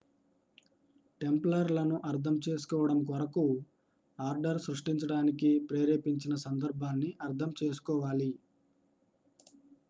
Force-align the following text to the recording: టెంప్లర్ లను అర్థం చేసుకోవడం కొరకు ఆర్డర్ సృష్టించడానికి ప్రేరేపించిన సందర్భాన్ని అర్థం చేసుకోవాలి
టెంప్లర్ 1.21 1.71
లను 1.71 1.97
అర్థం 2.05 2.35
చేసుకోవడం 2.47 2.99
కొరకు 3.03 3.43
ఆర్డర్ 4.19 4.59
సృష్టించడానికి 4.59 5.51
ప్రేరేపించిన 5.69 6.35
సందర్భాన్ని 6.45 7.11
అర్థం 7.21 7.51
చేసుకోవాలి 7.61 8.31